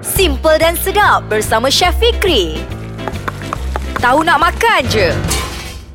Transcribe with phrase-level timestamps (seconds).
[0.00, 2.56] Simple dan sedap bersama Chef Fikri.
[4.00, 5.12] Tahu nak makan je.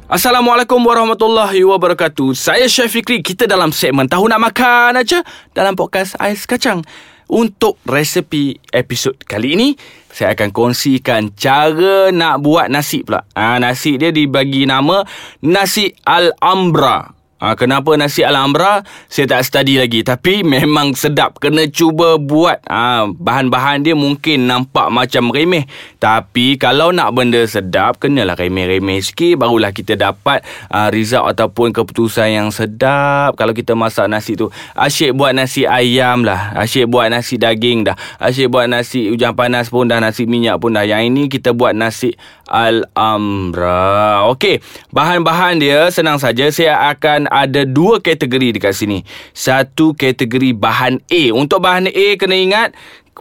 [0.05, 2.37] Assalamualaikum warahmatullahi wabarakatuh.
[2.37, 3.25] Saya Chef Fikri.
[3.25, 5.25] Kita dalam segmen Tahu Nak Makan aja
[5.57, 6.85] dalam podcast Ais Kacang.
[7.25, 9.73] Untuk resepi episod kali ini,
[10.13, 13.25] saya akan kongsikan cara nak buat nasi pula.
[13.33, 15.01] Ha, nasi dia dibagi nama
[15.41, 17.09] Nasi Al-Ambra.
[17.45, 20.01] Ha, kenapa nasi Alhambra Saya tak study lagi.
[20.01, 21.37] Tapi memang sedap.
[21.37, 22.57] Kena cuba buat.
[22.65, 25.69] Ha, Bahan-bahan dia mungkin Nampak macam remeh.
[26.01, 29.37] Tapi Kalau nak benda sedap Kenalah remeh-remeh sikit.
[29.37, 30.41] Barulah kita dapat
[30.73, 33.37] ha, Result ataupun keputusan yang sedap.
[33.37, 36.57] Kalau kita masak nasi tu Asyik buat nasi ayam lah.
[36.57, 37.93] Asyik buat nasi daging dah.
[38.17, 40.81] Asyik buat nasi hujan panas pun dah Nasi minyak pun dah.
[40.81, 42.17] Yang ini kita buat nasi
[42.49, 44.25] Al-Amra.
[44.33, 46.49] Okey Bahan-bahan dia Senang saja.
[46.49, 49.03] Saya akan ada dua kategori dekat sini.
[49.35, 51.23] Satu kategori bahan A.
[51.35, 52.71] Untuk bahan A kena ingat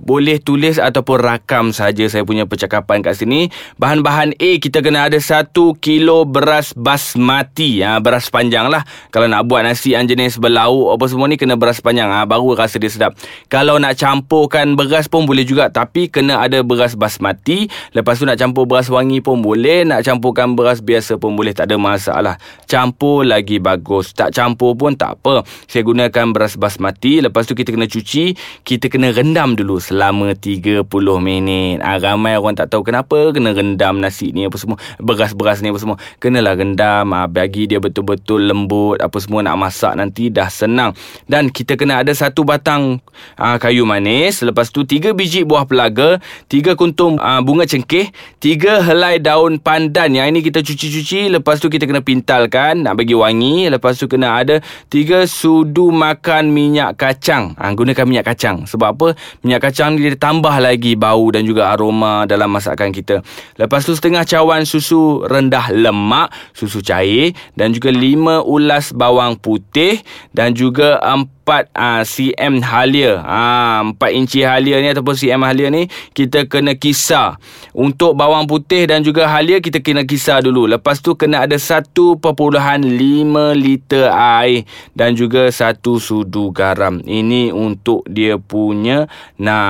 [0.03, 3.47] boleh tulis ataupun rakam saja saya punya percakapan kat sini.
[3.79, 7.85] Bahan-bahan A kita kena ada 1 kilo beras basmati.
[7.87, 8.83] Ha, beras panjang lah.
[9.15, 12.11] Kalau nak buat nasi yang jenis berlauk apa semua ni kena beras panjang.
[12.11, 13.15] Ha, baru rasa dia sedap.
[13.47, 15.71] Kalau nak campurkan beras pun boleh juga.
[15.71, 17.71] Tapi kena ada beras basmati.
[17.95, 19.87] Lepas tu nak campur beras wangi pun boleh.
[19.87, 21.55] Nak campurkan beras biasa pun boleh.
[21.55, 22.35] Tak ada masalah.
[22.67, 24.11] Campur lagi bagus.
[24.11, 25.47] Tak campur pun tak apa.
[25.71, 27.23] Saya gunakan beras basmati.
[27.23, 28.35] Lepas tu kita kena cuci.
[28.67, 30.89] Kita kena rendam dulu selama 30
[31.21, 31.85] minit.
[31.85, 34.81] Ha, ramai orang tak tahu kenapa kena rendam nasi ni apa semua.
[34.97, 36.01] Beras-beras ni apa semua.
[36.17, 40.97] Kenalah rendam ha, bagi dia betul-betul lembut apa semua nak masak nanti dah senang.
[41.29, 43.05] Dan kita kena ada satu batang
[43.37, 44.41] ha, kayu manis.
[44.41, 46.17] Lepas tu tiga biji buah pelaga.
[46.49, 48.09] Tiga kuntum ha, bunga cengkeh.
[48.41, 50.17] Tiga helai daun pandan.
[50.17, 51.29] Yang ini kita cuci-cuci.
[51.29, 52.89] Lepas tu kita kena pintalkan.
[52.89, 53.69] Nak bagi wangi.
[53.69, 57.53] Lepas tu kena ada tiga sudu makan minyak kacang.
[57.59, 58.65] Ha, gunakan minyak kacang.
[58.65, 59.09] Sebab apa?
[59.43, 63.27] Minyak kacang kacang ni dia tambah lagi bau dan juga aroma dalam masakan kita.
[63.59, 69.99] Lepas tu setengah cawan susu rendah lemak, susu cair dan juga lima ulas bawang putih
[70.31, 71.27] dan juga 4
[71.75, 73.19] uh, cm halia.
[73.19, 77.43] Ha, 4 inci halia ni ataupun cm halia ni kita kena kisar.
[77.75, 80.71] Untuk bawang putih dan juga halia kita kena kisar dulu.
[80.71, 82.23] Lepas tu kena ada 1.5
[83.59, 84.63] liter air
[84.95, 87.03] dan juga 1 sudu garam.
[87.03, 89.64] Ini untuk dia punya nasi.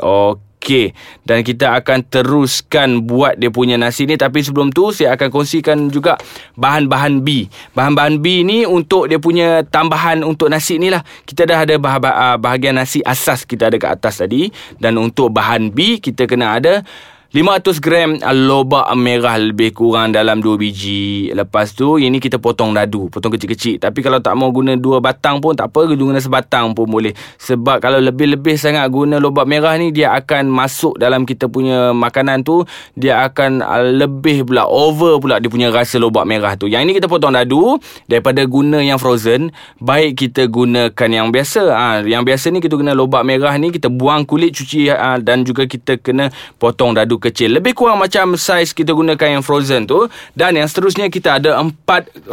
[0.00, 0.48] Okey.
[0.58, 0.92] Okey,
[1.24, 5.88] dan kita akan teruskan buat dia punya nasi ni tapi sebelum tu saya akan kongsikan
[5.88, 6.20] juga
[6.60, 7.48] bahan-bahan B.
[7.72, 11.00] Bahan-bahan B ni untuk dia punya tambahan untuk nasi ni lah.
[11.24, 15.72] Kita dah ada bah- bahagian nasi asas kita ada kat atas tadi dan untuk bahan
[15.72, 16.84] B kita kena ada
[17.28, 21.28] 500 gram lobak merah lebih kurang dalam 2 biji.
[21.36, 23.76] Lepas tu ini kita potong dadu, potong kecil-kecil.
[23.76, 27.12] Tapi kalau tak mau guna dua batang pun tak apa, guna sebatang pun boleh.
[27.36, 32.48] Sebab kalau lebih-lebih sangat guna lobak merah ni dia akan masuk dalam kita punya makanan
[32.48, 32.64] tu,
[32.96, 36.64] dia akan uh, lebih pula over pula dia punya rasa lobak merah tu.
[36.64, 37.76] Yang ini kita potong dadu
[38.08, 39.52] daripada guna yang frozen,
[39.84, 41.76] baik kita gunakan yang biasa.
[41.76, 45.44] Ha, yang biasa ni kita guna lobak merah ni kita buang kulit, cuci ha, dan
[45.44, 47.58] juga kita kena potong dadu kecil.
[47.58, 50.06] Lebih kurang macam saiz kita gunakan yang frozen tu.
[50.32, 52.30] Dan yang seterusnya kita ada 400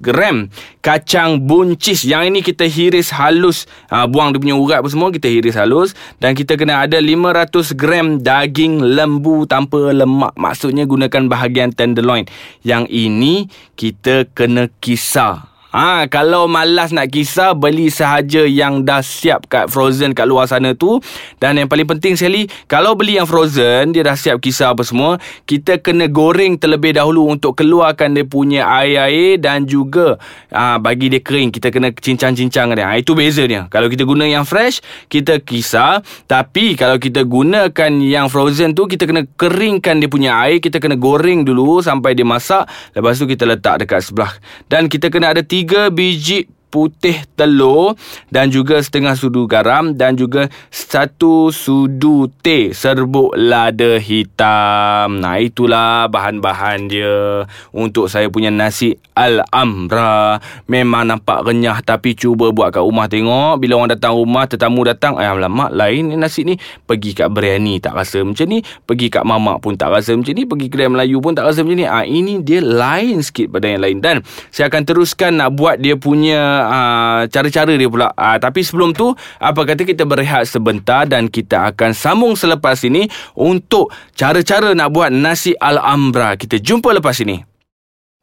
[0.00, 0.48] gram
[0.82, 3.70] Kacang buncis Yang ini kita hiris halus.
[3.92, 5.94] Ha, Buang dia punya urat apa semua Kita hiris halus.
[6.18, 10.34] Dan kita kena ada 500 gram daging lembu tanpa lemak.
[10.34, 12.26] Maksudnya gunakan bahagian tenderloin.
[12.66, 19.48] Yang ini kita kena kisar Ha, kalau malas nak kisar, beli sahaja yang dah siap
[19.48, 21.00] kat frozen kat luar sana tu.
[21.40, 25.16] Dan yang paling penting sekali, kalau beli yang frozen, dia dah siap kisar apa semua,
[25.48, 30.20] kita kena goreng terlebih dahulu untuk keluarkan dia punya air-air dan juga
[30.52, 31.48] ha, bagi dia kering.
[31.48, 32.92] Kita kena cincang-cincang dia.
[32.92, 33.64] Ha, itu bezanya.
[33.72, 36.04] Kalau kita guna yang fresh, kita kisar.
[36.28, 40.60] Tapi kalau kita gunakan yang frozen tu, kita kena keringkan dia punya air.
[40.60, 42.68] Kita kena goreng dulu sampai dia masak.
[42.92, 44.36] Lepas tu kita letak dekat sebelah.
[44.68, 47.92] Dan kita kena ada tiga 3 biji putih telur
[48.32, 55.20] dan juga setengah sudu garam dan juga satu sudu teh serbuk lada hitam.
[55.20, 57.44] Nah itulah bahan-bahan dia
[57.76, 60.40] untuk saya punya nasi Al-Amra.
[60.64, 63.60] Memang nampak renyah tapi cuba buat kat rumah tengok.
[63.60, 66.56] Bila orang datang rumah, tetamu datang, eh alamak lain nasi ni.
[66.88, 68.64] Pergi kat biryani tak rasa macam ni.
[68.88, 70.48] Pergi kat mamak pun tak rasa macam ni.
[70.48, 71.84] Pergi kedai Melayu pun tak rasa macam ni.
[71.84, 74.00] Ah ini dia lain sikit pada yang lain.
[74.00, 78.10] Dan saya akan teruskan nak buat dia punya uh, cara-cara dia pula.
[78.16, 83.06] Uh, tapi sebelum tu, apa kata kita berehat sebentar dan kita akan sambung selepas ini
[83.36, 86.34] untuk cara-cara nak buat nasi al-ambra.
[86.40, 87.51] Kita jumpa lepas ini.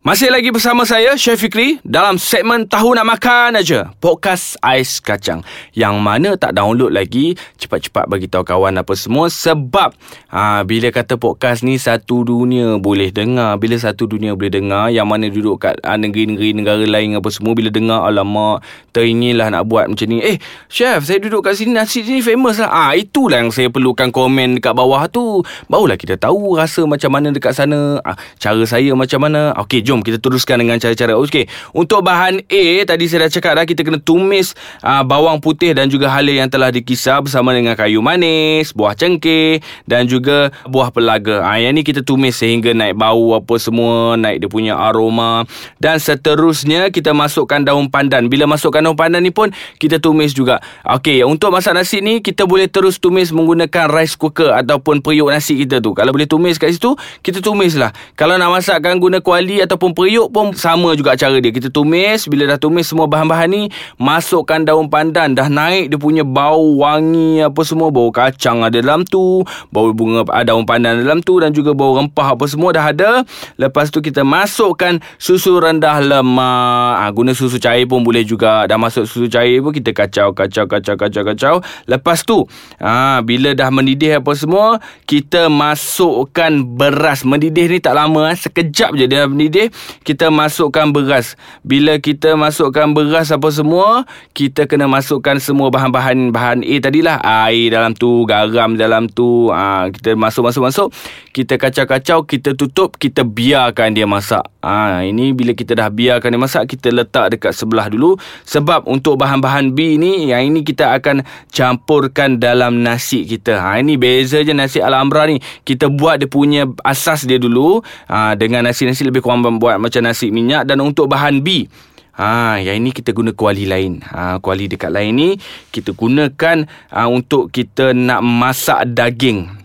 [0.09, 5.45] Masih lagi bersama saya Chef Fikri dalam segmen Tahu Nak Makan aja podcast Ais Kacang.
[5.77, 9.29] Yang mana tak download lagi cepat-cepat bagi tahu kawan apa semua.
[9.29, 9.93] Sebab
[10.33, 13.61] ha, bila kata podcast ni satu dunia boleh dengar.
[13.61, 17.53] Bila satu dunia boleh dengar yang mana duduk kat ha, negeri-negeri negara lain apa semua
[17.53, 18.65] bila dengar alamak
[18.97, 20.25] teringinlah nak buat macam ni.
[20.25, 20.41] Eh
[20.73, 22.73] chef saya duduk kat sini nasi sini famous lah.
[22.73, 25.45] Ah ha, itulah yang saya perlukan komen dekat bawah tu.
[25.69, 28.01] Barulah kita tahu rasa macam mana dekat sana.
[28.01, 29.53] Ha, cara saya macam mana.
[29.53, 31.15] Okey jom kita teruskan dengan cara-cara.
[31.15, 35.75] Okey untuk bahan A tadi saya dah cakap dah kita kena tumis aa, bawang putih
[35.75, 40.89] dan juga hala yang telah dikisar bersama dengan kayu manis buah cengkeh dan juga buah
[40.89, 41.45] pelaga.
[41.45, 45.45] Ha, yang ni kita tumis sehingga naik bau apa semua naik dia punya aroma
[45.77, 48.27] dan seterusnya kita masukkan daun pandan.
[48.27, 50.61] Bila masukkan daun pandan ni pun kita tumis juga.
[50.85, 55.59] Okey untuk masak nasi ni kita boleh terus tumis menggunakan rice cooker ataupun periuk nasi
[55.61, 55.93] kita tu.
[55.93, 60.35] Kalau boleh tumis kat situ kita tumis lah kalau nak masakkan guna kuali ataupun periuk
[60.35, 61.55] pun sama juga cara dia.
[61.55, 63.63] Kita tumis, bila dah tumis semua bahan-bahan ni,
[63.95, 65.31] masukkan daun pandan.
[65.31, 67.87] Dah naik dia punya bau wangi apa semua.
[67.87, 71.95] Bau kacang ada dalam tu, bau bunga ah, daun pandan dalam tu dan juga bau
[71.95, 73.23] rempah apa semua dah ada.
[73.55, 76.99] Lepas tu kita masukkan susu rendah lemak.
[76.99, 78.67] Ha, guna susu cair pun boleh juga.
[78.67, 81.55] Dah masuk susu cair pun kita kacau, kacau, kacau, kacau, kacau.
[81.87, 82.43] Lepas tu,
[82.83, 87.23] ha, bila dah mendidih apa semua, kita masukkan beras.
[87.23, 89.68] Mendidih ni tak lama, sekejap je dia mendidih
[90.03, 91.39] kita masukkan beras.
[91.63, 97.17] Bila kita masukkan beras apa semua, kita kena masukkan semua bahan-bahan bahan A tadilah.
[97.21, 99.49] Air dalam tu, garam dalam tu.
[99.53, 100.91] Ha, kita masuk-masuk-masuk.
[101.31, 104.43] Kita kacau-kacau, kita tutup, kita biarkan dia masak.
[104.59, 108.19] Ha, ini bila kita dah biarkan dia masak, kita letak dekat sebelah dulu.
[108.43, 113.55] Sebab untuk bahan-bahan B ni, yang ini kita akan campurkan dalam nasi kita.
[113.55, 115.39] Ha, ini beza je nasi Alhambra ni.
[115.63, 117.79] Kita buat dia punya asas dia dulu.
[118.11, 121.71] Ha, dengan nasi-nasi lebih kurang buat macam nasi minyak dan untuk bahan B
[122.19, 124.03] Ha, yang ini kita guna kuali lain.
[124.03, 125.29] Ha, kuali dekat lain ni
[125.71, 129.58] kita gunakan ha, untuk kita nak masak daging.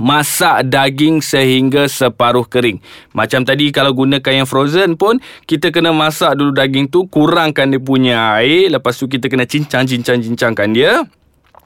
[0.00, 2.80] Masak daging sehingga separuh kering.
[3.12, 7.80] Macam tadi kalau gunakan yang frozen pun kita kena masak dulu daging tu, kurangkan dia
[7.80, 11.04] punya air, lepas tu kita kena cincang-cincang-cincangkan dia.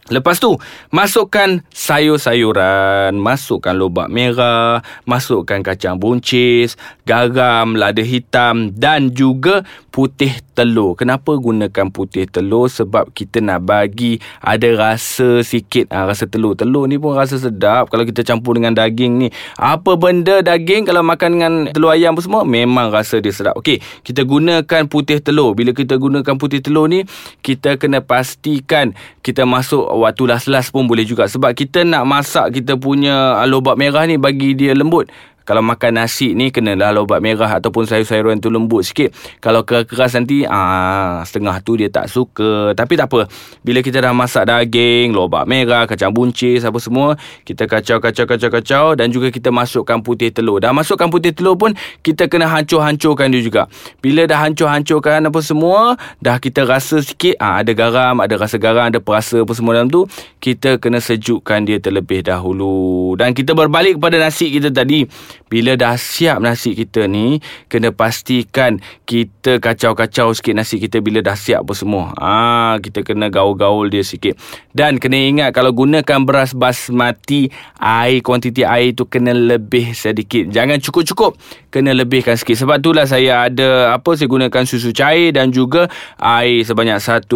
[0.06, 0.54] Lepas tu,
[0.94, 10.96] masukkan sayur-sayuran, masukkan lobak merah, masukkan kacang buncis, garam, lada hitam dan juga putih telur.
[10.96, 12.72] Kenapa gunakan putih telur?
[12.72, 16.56] Sebab kita nak bagi ada rasa sikit, ha, rasa telur.
[16.56, 19.28] Telur ni pun rasa sedap kalau kita campur dengan daging ni.
[19.60, 23.60] Apa benda daging kalau makan dengan telur ayam pun semua, memang rasa dia sedap.
[23.60, 25.52] Okey, kita gunakan putih telur.
[25.52, 27.04] Bila kita gunakan putih telur ni,
[27.44, 32.78] kita kena pastikan kita masuk waktu las-las pun boleh juga sebab kita nak masak kita
[32.78, 35.10] punya lobak merah ni bagi dia lembut
[35.46, 39.14] kalau makan nasi ni kenalah lobak merah ataupun sayur-sayuran tu lembut sikit.
[39.38, 42.74] Kalau keras nanti ah setengah tu dia tak suka.
[42.74, 43.30] Tapi tak apa.
[43.62, 47.14] Bila kita dah masak daging, lobak merah, kacang buncis apa semua,
[47.46, 50.58] kita kacau kacau kacau kacau dan juga kita masukkan putih telur.
[50.58, 53.70] Dah masukkan putih telur pun kita kena hancur-hancurkan dia juga.
[54.02, 58.90] Bila dah hancur-hancurkan apa semua, dah kita rasa sikit ah ada garam, ada rasa garam,
[58.90, 60.10] ada perasa apa semua dalam tu,
[60.42, 63.14] kita kena sejukkan dia terlebih dahulu.
[63.14, 65.06] Dan kita berbalik kepada nasi kita tadi.
[65.46, 67.38] Bila dah siap nasi kita ni
[67.70, 72.10] Kena pastikan Kita kacau-kacau sikit nasi kita Bila dah siap apa semua.
[72.18, 74.34] Ah, Kita kena gaul-gaul dia sikit.
[74.74, 80.50] Dan kena ingat Kalau gunakan beras basmati Air, kuantiti air tu Kena lebih sedikit.
[80.50, 81.38] Jangan cukup-cukup
[81.70, 82.66] Kena lebihkan sikit.
[82.66, 85.86] Sebab itulah saya ada Apa saya gunakan susu cair Dan juga
[86.18, 87.30] Air sebanyak 1.5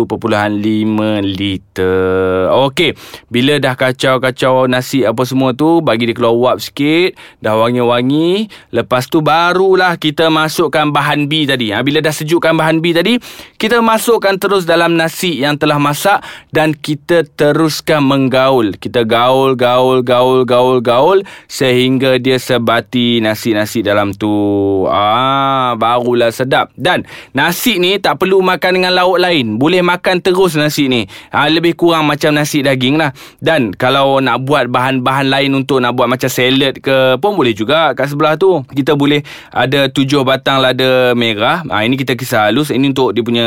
[1.23, 2.51] liter.
[2.51, 2.99] Okey
[3.31, 8.47] Bila dah kacau-kacau nasi apa semua tu Bagi dia keluar uap sikit Dah wangi-wangi wangi
[8.71, 11.75] Lepas tu barulah kita masukkan bahan B tadi.
[11.75, 13.19] Ha, Bila dah sejukkan bahan B tadi
[13.59, 16.23] Kita masukkan terus dalam nasi yang telah masak
[16.55, 18.79] Dan kita teruskan menggaul.
[18.79, 21.19] Kita gaul, gaul, gaul, gaul, gaul
[21.51, 24.31] Sehingga dia sebati nasi-nasi dalam tu.
[24.87, 26.71] Ah, Barulah sedap.
[26.79, 27.03] Dan
[27.35, 29.59] nasi ni tak perlu makan dengan lauk lain.
[29.59, 31.09] Boleh makan terus nasi ni.
[31.35, 33.11] Ha, Lebih kurang macam nasi daging lah.
[33.41, 37.80] Dan kalau nak buat bahan-bahan lain untuk nak buat macam salad ke Pun boleh juga
[37.97, 41.65] kat sebelah tu kita boleh ada tujuh batang lada merah.
[41.67, 42.71] Ha, ini kita kisah halus.
[42.71, 43.47] Ini untuk dia punya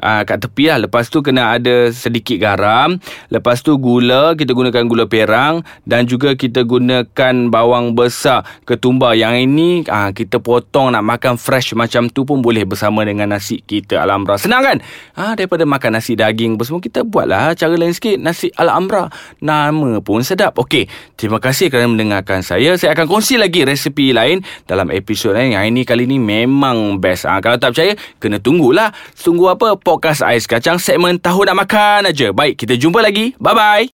[0.00, 0.78] ha, kat tepi lah.
[0.86, 3.00] Lepas tu kena ada sedikit garam.
[3.32, 4.36] Lepas tu gula.
[4.36, 5.64] Kita gunakan gula perang.
[5.84, 9.16] Dan juga kita gunakan bawang besar ketumbar.
[9.16, 13.62] Yang ini ha, kita potong nak makan fresh macam tu pun boleh bersama dengan nasi
[13.64, 14.78] kita Alhambra senang kan?
[15.16, 18.16] Ha, daripada makan nasi daging apa semua kita buatlah cara lain sikit.
[18.18, 20.58] Nasi Alhambra nama pun sedap.
[20.58, 22.74] Okey, terima kasih kerana mendengarkan saya.
[22.74, 25.54] Saya akan kongsi lagi resepi lain dalam episod lain.
[25.54, 27.24] Yang ini kali ni memang best.
[27.24, 28.90] Ha, kalau tak percaya, kena tunggulah.
[29.14, 29.78] Tunggu apa?
[29.78, 32.34] Podcast Ais Kacang segmen Tahu Nak Makan aja.
[32.34, 33.32] Baik, kita jumpa lagi.
[33.38, 33.86] Bye-bye.